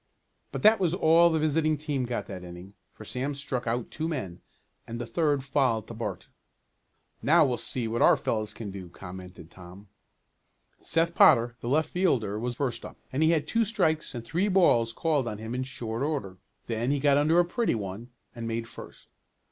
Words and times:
But 0.51 0.63
that 0.63 0.79
was 0.79 0.95
all 0.95 1.29
the 1.29 1.37
visiting 1.37 1.77
team 1.77 2.05
got 2.05 2.25
that 2.25 2.43
inning, 2.43 2.73
for 2.91 3.05
Sam 3.05 3.35
struck 3.35 3.67
out 3.67 3.91
two 3.91 4.07
men, 4.07 4.41
and 4.87 4.99
the 4.99 5.05
third 5.05 5.43
fouled 5.43 5.85
to 5.89 5.93
Bart. 5.93 6.27
"Now 7.21 7.45
we'll 7.45 7.57
see 7.59 7.87
what 7.87 8.01
our 8.01 8.17
fellows 8.17 8.51
can 8.51 8.71
do," 8.71 8.89
commented 8.89 9.51
Tom. 9.51 9.89
Seth 10.81 11.13
Potter, 11.13 11.55
the 11.59 11.69
left 11.69 11.91
fielder, 11.91 12.39
was 12.39 12.55
first 12.55 12.83
up, 12.83 12.97
and 13.13 13.21
he 13.21 13.29
had 13.29 13.45
two 13.47 13.63
strikes 13.63 14.15
and 14.15 14.25
three 14.25 14.47
balls 14.47 14.91
called 14.91 15.27
on 15.27 15.37
him 15.37 15.53
in 15.53 15.61
short 15.63 16.01
order. 16.01 16.39
Then 16.65 16.89
he 16.89 16.97
got 16.97 17.17
under 17.17 17.39
a 17.39 17.45
pretty 17.45 17.75
one 17.75 18.09
and 18.33 18.47
made 18.47 18.67
first. 18.67 19.07